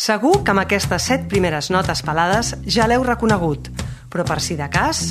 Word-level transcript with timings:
Segur 0.00 0.38
que 0.40 0.54
amb 0.54 0.62
aquestes 0.62 1.10
set 1.10 1.26
primeres 1.28 1.66
notes 1.68 2.00
pelades 2.00 2.54
ja 2.64 2.86
l'heu 2.88 3.02
reconegut, 3.04 3.66
però 4.08 4.24
per 4.24 4.38
si 4.40 4.56
de 4.56 4.68
cas... 4.72 5.10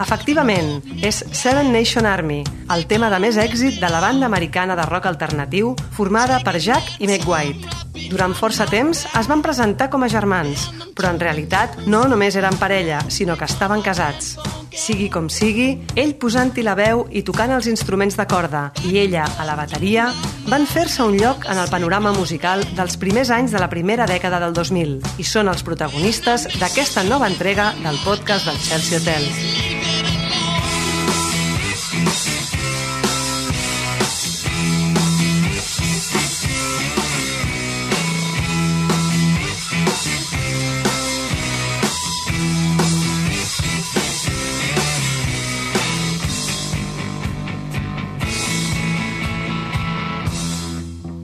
Efectivament, 0.00 0.70
és 1.04 1.18
Seven 1.36 1.68
Nation 1.70 2.08
Army, 2.08 2.38
el 2.72 2.86
tema 2.88 3.10
de 3.12 3.18
més 3.20 3.36
èxit 3.38 3.76
de 3.82 3.90
la 3.92 4.00
banda 4.00 4.24
americana 4.26 4.74
de 4.74 4.86
rock 4.88 5.10
alternatiu 5.10 5.74
formada 5.92 6.40
per 6.40 6.56
Jack 6.56 6.96
i 7.04 7.10
Meg 7.10 7.28
White. 7.28 8.08
Durant 8.08 8.32
força 8.34 8.64
temps 8.72 9.04
es 9.04 9.28
van 9.28 9.44
presentar 9.44 9.90
com 9.92 10.02
a 10.02 10.08
germans, 10.08 10.70
però 10.96 11.12
en 11.12 11.20
realitat 11.20 11.84
no 11.86 12.06
només 12.08 12.40
eren 12.40 12.56
parella, 12.56 13.04
sinó 13.12 13.36
que 13.36 13.46
estaven 13.52 13.84
casats. 13.84 14.38
Sigui 14.70 15.08
com 15.10 15.28
sigui, 15.32 15.72
ell 15.98 16.14
posant-hi 16.20 16.62
la 16.66 16.76
veu 16.78 17.04
i 17.10 17.24
tocant 17.26 17.52
els 17.54 17.66
instruments 17.70 18.16
de 18.18 18.26
corda 18.30 18.68
i 18.86 18.98
ella 19.02 19.26
a 19.38 19.46
la 19.48 19.56
bateria, 19.58 20.10
van 20.50 20.66
fer-se 20.70 21.02
un 21.02 21.18
lloc 21.18 21.46
en 21.50 21.58
el 21.58 21.70
panorama 21.72 22.14
musical 22.16 22.62
dels 22.76 22.96
primers 23.00 23.32
anys 23.34 23.54
de 23.54 23.62
la 23.62 23.70
primera 23.72 24.06
dècada 24.10 24.40
del 24.42 24.54
2000 24.56 25.18
i 25.18 25.26
són 25.26 25.50
els 25.50 25.66
protagonistes 25.66 26.48
d'aquesta 26.60 27.04
nova 27.08 27.30
entrega 27.30 27.72
del 27.82 27.98
podcast 28.06 28.46
del 28.50 28.62
Chelsea 28.68 29.02
Hotel. 29.02 29.69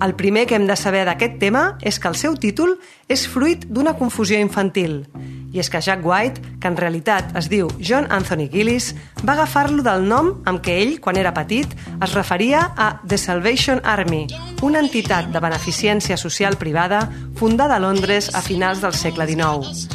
El 0.07 0.15
primer 0.15 0.47
que 0.47 0.55
hem 0.55 0.69
de 0.71 0.77
saber 0.79 1.01
d'aquest 1.03 1.41
tema 1.41 1.62
és 1.83 1.97
que 1.99 2.07
el 2.07 2.15
seu 2.15 2.37
títol 2.39 2.77
és 3.11 3.25
fruit 3.27 3.65
d'una 3.67 3.97
confusió 3.99 4.39
infantil. 4.39 5.01
I 5.51 5.59
és 5.59 5.67
que 5.67 5.81
Jack 5.83 6.05
White, 6.07 6.53
que 6.62 6.71
en 6.71 6.77
realitat 6.79 7.33
es 7.35 7.49
diu 7.51 7.67
John 7.83 8.07
Anthony 8.15 8.47
Gillis, 8.53 8.93
va 9.27 9.34
agafar-lo 9.34 9.83
del 9.83 10.07
nom 10.07 10.29
amb 10.47 10.62
què 10.62 10.77
ell, 10.84 10.93
quan 11.03 11.19
era 11.19 11.33
petit, 11.34 11.75
es 11.99 12.15
referia 12.15 12.61
a 12.77 13.01
The 13.03 13.19
Salvation 13.19 13.83
Army, 13.83 14.29
una 14.62 14.84
entitat 14.84 15.33
de 15.34 15.43
beneficència 15.43 16.15
social 16.15 16.55
privada 16.55 17.03
fundada 17.34 17.81
a 17.81 17.83
Londres 17.83 18.31
a 18.31 18.45
finals 18.47 18.87
del 18.87 18.95
segle 18.95 19.27
XIX. 19.27 19.89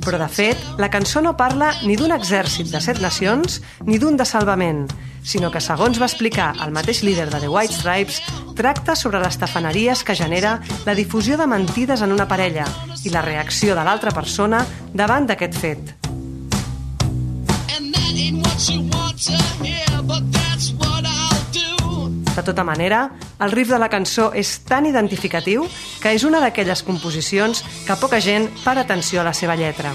Però, 0.00 0.16
de 0.16 0.30
fet, 0.32 0.64
la 0.80 0.88
cançó 0.88 1.20
no 1.20 1.36
parla 1.36 1.74
ni 1.84 2.00
d'un 2.00 2.16
exèrcit 2.16 2.72
de 2.72 2.80
set 2.80 3.04
nacions 3.04 3.60
ni 3.84 4.00
d'un 4.00 4.16
de 4.16 4.24
salvament, 4.24 4.86
sinó 5.28 5.50
que, 5.52 5.60
segons 5.60 5.98
va 6.00 6.08
explicar 6.08 6.54
el 6.64 6.72
mateix 6.72 7.02
líder 7.04 7.28
de 7.28 7.42
The 7.42 7.50
White 7.52 7.74
Stripes, 7.76 8.22
tracta 8.56 8.96
sobre 8.96 9.20
les 9.20 9.36
tafaneries 9.36 10.02
que 10.02 10.16
genera 10.16 10.56
la 10.86 10.94
difusió 10.96 11.36
de 11.36 11.46
mentides 11.46 12.00
en 12.00 12.16
una 12.16 12.26
parella 12.26 12.64
i 13.04 13.12
la 13.12 13.20
reacció 13.22 13.76
de 13.76 13.84
l'altra 13.84 14.14
persona 14.16 14.64
davant 14.94 15.28
d'aquest 15.28 15.60
fet. 15.60 15.94
De 22.38 22.42
tota 22.46 22.64
manera, 22.64 23.10
el 23.44 23.52
riff 23.52 23.68
de 23.68 23.78
la 23.82 23.92
cançó 23.92 24.30
és 24.32 24.60
tan 24.64 24.86
identificatiu 24.88 25.66
que 26.00 26.14
és 26.16 26.24
una 26.24 26.40
d'aquelles 26.40 26.84
composicions 26.86 27.64
que 27.84 28.00
poca 28.00 28.22
gent 28.24 28.48
para 28.64 28.86
atenció 28.86 29.20
a 29.20 29.28
la 29.28 29.34
seva 29.34 29.58
lletra. 29.58 29.92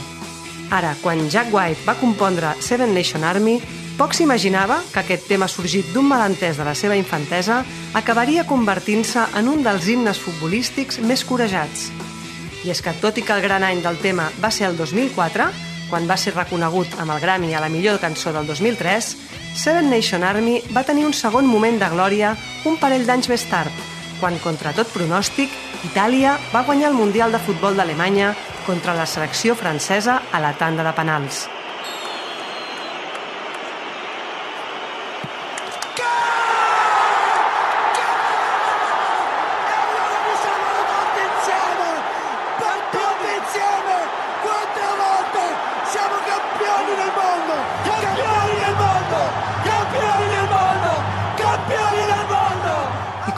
Ara, 0.69 0.93
quan 1.01 1.29
Jack 1.29 1.53
White 1.53 1.87
va 1.87 1.97
compondre 1.97 2.53
Seven 2.61 2.93
Nation 2.93 3.23
Army, 3.23 3.61
poc 3.97 4.15
s'imaginava 4.17 4.79
que 4.91 5.01
aquest 5.03 5.27
tema 5.29 5.47
sorgit 5.51 5.91
d'un 5.93 6.07
malentès 6.09 6.57
de 6.57 6.65
la 6.65 6.73
seva 6.77 6.95
infantesa 6.97 7.59
acabaria 7.93 8.45
convertint-se 8.49 9.27
en 9.37 9.51
un 9.51 9.61
dels 9.65 9.87
himnes 9.87 10.19
futbolístics 10.21 10.99
més 11.05 11.23
corejats. 11.27 11.91
I 12.63 12.71
és 12.73 12.81
que, 12.81 12.93
tot 13.01 13.17
i 13.19 13.23
que 13.25 13.35
el 13.35 13.43
gran 13.43 13.63
any 13.63 13.83
del 13.83 13.99
tema 14.01 14.29
va 14.41 14.51
ser 14.51 14.69
el 14.69 14.77
2004, 14.79 15.47
quan 15.91 16.09
va 16.09 16.17
ser 16.17 16.33
reconegut 16.33 16.95
amb 16.97 17.13
el 17.13 17.21
Grammy 17.21 17.53
a 17.53 17.61
la 17.61 17.69
millor 17.69 17.99
cançó 18.01 18.33
del 18.33 18.47
2003, 18.49 19.13
Seven 19.53 19.91
Nation 19.91 20.23
Army 20.25 20.61
va 20.73 20.85
tenir 20.87 21.05
un 21.05 21.13
segon 21.13 21.45
moment 21.45 21.77
de 21.77 21.89
glòria 21.93 22.33
un 22.65 22.79
parell 22.81 23.05
d'anys 23.05 23.29
més 23.29 23.45
tard, 23.51 23.83
quan, 24.19 24.39
contra 24.41 24.73
tot 24.73 24.89
pronòstic, 24.89 25.53
Itàlia 25.83 26.37
va 26.53 26.63
guanyar 26.65 26.89
el 26.89 26.97
Mundial 26.97 27.35
de 27.35 27.41
Futbol 27.43 27.75
d'Alemanya 27.77 28.33
contra 28.65 28.95
la 28.97 29.05
selecció 29.05 29.53
francesa 29.53 30.23
a 30.31 30.39
la 30.41 30.55
tanda 30.57 30.87
de 30.87 30.95
penals. 30.95 31.43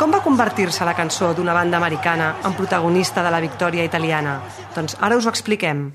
Com 0.06 0.14
va 0.14 0.22
convertir-se 0.22 0.86
la 0.86 0.94
cançó 0.94 1.32
d'una 1.34 1.56
banda 1.58 1.80
americana 1.82 2.36
en 2.46 2.54
protagonista 2.54 3.24
de 3.26 3.34
la 3.34 3.42
victòria 3.42 3.88
italiana? 3.90 4.40
Doncs 4.76 5.00
ara 5.02 5.18
us 5.18 5.26
ho 5.26 5.34
expliquem. 5.34 5.88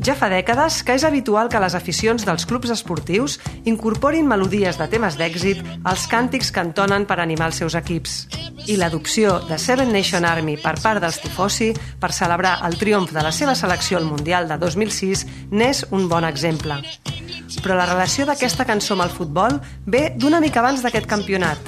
Ja 0.00 0.14
fa 0.16 0.30
dècades 0.32 0.78
que 0.80 0.94
és 0.96 1.02
habitual 1.04 1.50
que 1.52 1.60
les 1.60 1.74
aficions 1.76 2.22
dels 2.24 2.46
clubs 2.48 2.70
esportius 2.72 3.34
incorporin 3.68 4.28
melodies 4.28 4.78
de 4.80 4.86
temes 4.88 5.18
d'èxit 5.20 5.60
als 5.84 6.06
càntics 6.08 6.48
que 6.48 6.62
entonen 6.64 7.04
per 7.04 7.18
animar 7.20 7.50
els 7.50 7.58
seus 7.60 7.76
equips. 7.76 8.14
I 8.64 8.78
l'adopció 8.80 9.38
de 9.44 9.58
Seven 9.60 9.92
Nation 9.92 10.24
Army 10.24 10.56
per 10.62 10.78
part 10.80 11.04
dels 11.04 11.20
tifosi 11.20 11.74
per 12.00 12.14
celebrar 12.16 12.54
el 12.64 12.78
triomf 12.80 13.12
de 13.12 13.24
la 13.26 13.32
seva 13.32 13.52
selecció 13.54 13.98
al 14.00 14.08
Mundial 14.08 14.48
de 14.48 14.56
2006 14.62 15.26
n'és 15.50 15.84
un 15.90 16.08
bon 16.08 16.24
exemple. 16.24 16.80
Però 17.60 17.76
la 17.76 17.88
relació 17.90 18.24
d'aquesta 18.24 18.64
cançó 18.64 18.96
amb 18.96 19.04
el 19.04 19.12
futbol 19.12 19.58
ve 19.84 20.14
d'una 20.16 20.40
mica 20.40 20.62
abans 20.64 20.80
d'aquest 20.80 21.10
campionat, 21.10 21.60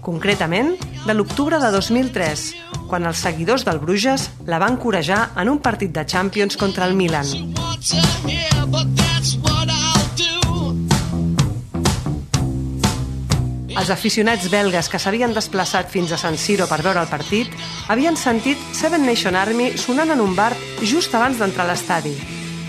concretament 0.00 0.76
de 1.08 1.16
l'octubre 1.16 1.58
de 1.58 1.72
2003, 1.74 2.46
quan 2.86 3.06
els 3.06 3.18
seguidors 3.18 3.66
del 3.66 3.82
Bruges 3.82 4.30
la 4.46 4.62
van 4.62 4.78
corejar 4.78 5.32
en 5.34 5.50
un 5.50 5.58
partit 5.58 5.90
de 5.90 6.06
Champions 6.06 6.56
contra 6.60 6.86
el 6.86 6.94
Milan. 6.94 7.69
Els 13.80 13.88
aficionats 13.88 14.50
belgues 14.52 14.90
que 14.92 14.98
s'havien 15.00 15.32
desplaçat 15.32 15.88
fins 15.88 16.12
a 16.12 16.18
San 16.20 16.36
Siro 16.36 16.66
per 16.68 16.82
veure 16.84 17.00
el 17.00 17.08
partit 17.08 17.48
havien 17.88 18.18
sentit 18.20 18.60
Seven 18.76 19.06
Nation 19.08 19.38
Army 19.38 19.70
sonant 19.80 20.12
en 20.12 20.20
un 20.20 20.36
bar 20.36 20.52
just 20.84 21.14
abans 21.16 21.40
d'entrar 21.40 21.64
a 21.64 21.70
l'estadi. 21.72 22.12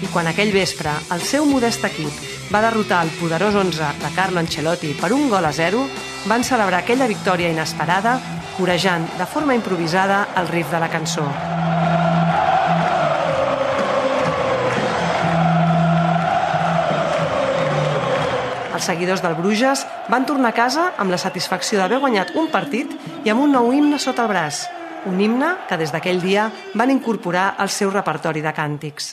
I 0.01 0.07
quan 0.13 0.31
aquell 0.31 0.53
vespre 0.55 0.93
el 1.11 1.21
seu 1.27 1.43
modest 1.45 1.83
equip 1.91 2.53
va 2.53 2.63
derrotar 2.63 3.03
el 3.03 3.11
poderós 3.19 3.57
11 3.59 3.91
de 4.05 4.13
Carlo 4.15 4.39
Ancelotti 4.39 4.93
per 5.01 5.11
un 5.11 5.27
gol 5.29 5.43
a 5.43 5.51
zero, 5.51 5.89
van 6.25 6.47
celebrar 6.47 6.85
aquella 6.85 7.11
victòria 7.11 7.51
inesperada 7.51 8.15
corejant 8.55 9.11
de 9.19 9.27
forma 9.27 9.59
improvisada 9.59 10.29
el 10.39 10.47
riff 10.47 10.71
de 10.71 10.79
la 10.79 10.89
cançó. 10.89 11.27
Els 18.81 18.87
seguidors 18.89 19.21
del 19.21 19.35
Bruges 19.37 19.83
van 20.09 20.23
tornar 20.25 20.49
a 20.49 20.55
casa 20.57 20.83
amb 20.97 21.13
la 21.13 21.17
satisfacció 21.21 21.77
d'haver 21.77 21.99
guanyat 22.01 22.31
un 22.33 22.47
partit 22.49 22.89
i 23.21 23.29
amb 23.29 23.43
un 23.43 23.51
nou 23.53 23.67
himne 23.69 23.99
sota 24.01 24.23
el 24.25 24.31
braç, 24.31 24.63
un 25.05 25.21
himne 25.21 25.51
que 25.69 25.77
des 25.77 25.93
d'aquell 25.93 26.17
dia 26.17 26.47
van 26.73 26.89
incorporar 26.89 27.51
al 27.61 27.69
seu 27.69 27.93
repertori 27.93 28.41
de 28.41 28.49
càntics. 28.49 29.11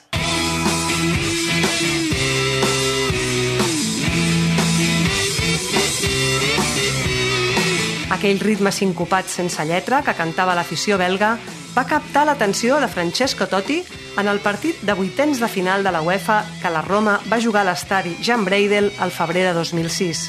Aquell 8.16 8.40
ritme 8.40 8.72
sincopat 8.72 9.28
sense 9.28 9.68
lletra 9.68 10.00
que 10.00 10.16
cantava 10.16 10.56
l'afició 10.56 10.96
belga 10.96 11.36
va 11.76 11.84
captar 11.84 12.24
l'atenció 12.24 12.80
de 12.80 12.88
Francesco 12.88 13.44
Totti 13.52 13.82
en 14.18 14.26
el 14.26 14.40
partit 14.42 14.80
de 14.82 14.94
vuitens 14.98 15.38
de 15.38 15.46
final 15.48 15.84
de 15.84 15.92
la 15.94 16.02
UEFA 16.02 16.44
que 16.60 16.70
la 16.74 16.82
Roma 16.82 17.20
va 17.30 17.38
jugar 17.40 17.62
a 17.62 17.70
l'estadi 17.70 18.16
Jan 18.18 18.44
Breidel 18.44 18.90
al 18.98 19.12
febrer 19.14 19.44
de 19.46 19.52
2006. 19.54 20.24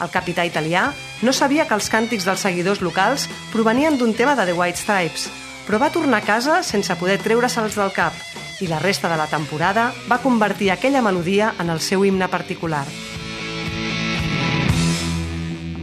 El 0.00 0.12
capità 0.14 0.44
italià 0.46 0.92
no 1.26 1.32
sabia 1.34 1.66
que 1.66 1.74
els 1.74 1.90
càntics 1.90 2.28
dels 2.28 2.44
seguidors 2.46 2.82
locals 2.84 3.26
provenien 3.50 3.98
d'un 3.98 4.14
tema 4.14 4.36
de 4.38 4.46
The 4.46 4.54
White 4.54 4.78
Stripes, 4.78 5.26
però 5.66 5.80
va 5.82 5.90
tornar 5.90 6.22
a 6.22 6.26
casa 6.26 6.60
sense 6.62 6.94
poder 7.00 7.18
treure-se'ls 7.18 7.74
del 7.74 7.90
cap 7.96 8.14
i 8.62 8.70
la 8.70 8.78
resta 8.78 9.10
de 9.10 9.18
la 9.18 9.26
temporada 9.26 9.90
va 10.06 10.22
convertir 10.22 10.70
aquella 10.70 11.02
melodia 11.02 11.52
en 11.58 11.70
el 11.70 11.80
seu 11.80 12.04
himne 12.06 12.28
particular. 12.30 12.86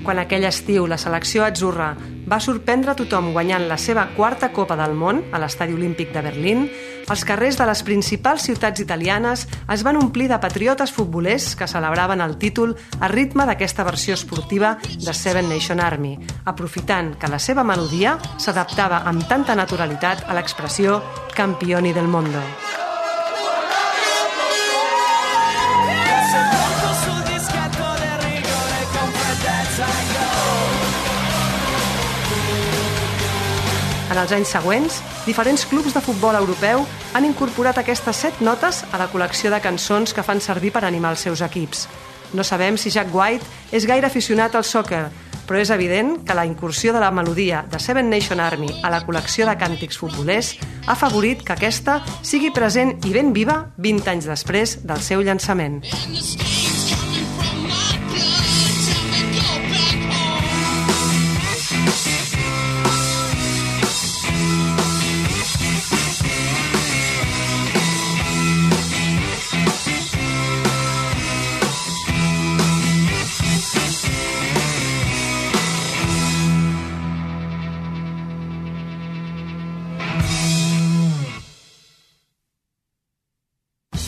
Quan 0.04 0.20
aquell 0.20 0.48
estiu 0.48 0.88
la 0.88 0.98
selecció 1.00 1.44
atzurra 1.44 1.94
va 2.30 2.40
sorprendre 2.40 2.96
tothom 2.96 3.32
guanyant 3.34 3.68
la 3.68 3.78
seva 3.78 4.08
quarta 4.16 4.52
Copa 4.54 4.78
del 4.80 4.96
Món 4.98 5.22
a 5.32 5.40
l'Estadi 5.42 5.76
Olímpic 5.76 6.14
de 6.14 6.24
Berlín, 6.26 6.68
els 7.12 7.24
carrers 7.28 7.58
de 7.60 7.68
les 7.68 7.84
principals 7.84 8.46
ciutats 8.48 8.80
italianes 8.80 9.46
es 9.74 9.84
van 9.84 10.00
omplir 10.00 10.30
de 10.32 10.40
patriotes 10.40 10.94
futbolers 10.96 11.52
que 11.60 11.68
celebraven 11.68 12.24
el 12.24 12.38
títol 12.40 12.78
a 13.00 13.10
ritme 13.12 13.48
d'aquesta 13.50 13.84
versió 13.84 14.16
esportiva 14.16 14.78
de 14.84 15.14
Seven 15.14 15.50
Nation 15.52 15.84
Army, 15.84 16.16
aprofitant 16.46 17.14
que 17.20 17.32
la 17.32 17.40
seva 17.40 17.68
melodia 17.68 18.18
s'adaptava 18.38 19.04
amb 19.10 19.28
tanta 19.28 19.56
naturalitat 19.60 20.24
a 20.28 20.38
l'expressió 20.38 21.02
Campioni 21.36 21.94
del 21.94 22.08
Mondo. 22.08 22.42
En 34.14 34.20
els 34.22 34.30
anys 34.36 34.52
següents, 34.54 35.00
diferents 35.26 35.64
clubs 35.66 35.96
de 35.96 36.02
futbol 36.06 36.36
europeu 36.38 36.84
han 37.18 37.26
incorporat 37.26 37.80
aquestes 37.82 38.20
set 38.22 38.44
notes 38.46 38.84
a 38.94 39.00
la 39.02 39.08
col·lecció 39.10 39.50
de 39.50 39.58
cançons 39.58 40.14
que 40.14 40.22
fan 40.22 40.38
servir 40.38 40.70
per 40.76 40.84
animar 40.86 41.16
els 41.16 41.24
seus 41.26 41.42
equips. 41.42 41.88
No 42.38 42.46
sabem 42.46 42.78
si 42.78 42.92
Jack 42.94 43.10
White 43.10 43.74
és 43.74 43.88
gaire 43.90 44.06
aficionat 44.06 44.54
al 44.54 44.68
soccer, 44.70 45.08
però 45.48 45.58
és 45.58 45.74
evident 45.74 46.20
que 46.28 46.38
la 46.38 46.46
incursió 46.46 46.94
de 46.94 47.02
la 47.02 47.10
melodia 47.10 47.64
de 47.72 47.82
Seven 47.82 48.14
Nation 48.14 48.40
Army 48.40 48.70
a 48.84 48.94
la 48.94 49.02
col·lecció 49.02 49.50
de 49.50 49.58
càntics 49.58 49.98
futbolers 49.98 50.54
ha 50.86 50.94
favorit 50.94 51.42
que 51.42 51.58
aquesta 51.58 52.04
sigui 52.22 52.54
present 52.54 53.00
i 53.10 53.18
ben 53.18 53.34
viva 53.34 53.64
20 53.82 54.14
anys 54.14 54.30
després 54.30 54.78
del 54.86 55.02
seu 55.02 55.26
llançament. 55.26 55.82